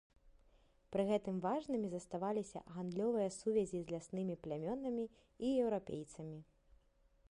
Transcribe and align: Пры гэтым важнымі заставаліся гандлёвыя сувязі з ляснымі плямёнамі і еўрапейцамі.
Пры 0.95 1.03
гэтым 1.09 1.35
важнымі 1.43 1.87
заставаліся 1.91 2.59
гандлёвыя 2.77 3.29
сувязі 3.39 3.77
з 3.85 3.95
ляснымі 3.95 4.35
плямёнамі 4.47 5.05
і 5.49 5.57
еўрапейцамі. 5.67 6.39